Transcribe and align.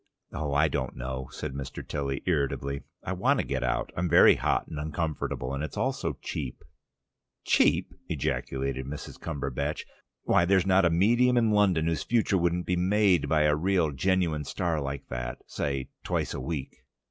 "Oh, 0.33 0.51
I 0.55 0.67
don't 0.67 0.95
know," 0.95 1.27
said 1.29 1.53
Mr. 1.53 1.87
Tilly 1.87 2.23
irritably. 2.25 2.81
"I 3.03 3.13
want 3.13 3.39
to 3.39 3.45
get 3.45 3.63
out. 3.63 3.91
I'm 3.95 4.09
very 4.09 4.33
hot 4.33 4.65
and 4.67 4.79
uncomfortable. 4.79 5.53
And 5.53 5.63
it's 5.63 5.77
all 5.77 5.93
so 5.93 6.17
cheap." 6.23 6.63
"Cheap?" 7.45 7.93
ejaculated 8.09 8.87
Mrs. 8.87 9.19
Cumberbatch. 9.21 9.83
"Why, 10.23 10.45
there's 10.45 10.65
not 10.65 10.85
a 10.85 10.89
medium 10.89 11.37
in 11.37 11.51
London 11.51 11.85
whose 11.85 12.01
future 12.01 12.39
wouldn't 12.39 12.65
be 12.65 12.75
made 12.75 13.29
by 13.29 13.43
a 13.43 13.55
real 13.55 13.91
genuine 13.91 14.43
star 14.43 14.81
like 14.81 15.07
that, 15.09 15.37
say, 15.45 15.89
twice 16.03 16.33
a 16.33 16.39
week." 16.41 16.77